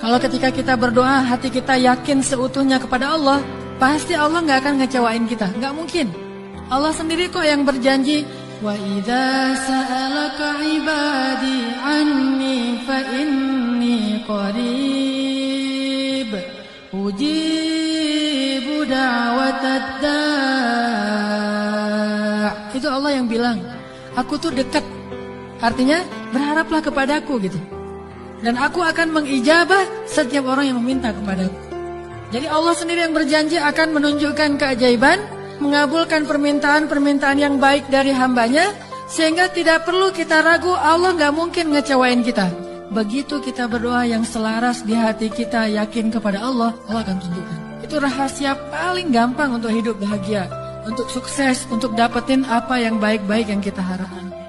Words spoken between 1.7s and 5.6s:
yakin seutuhnya kepada Allah, pasti Allah nggak akan ngecewain kita.